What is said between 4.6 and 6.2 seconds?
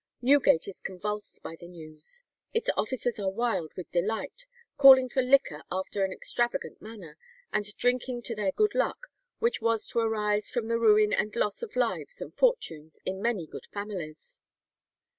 "calling for liquor after an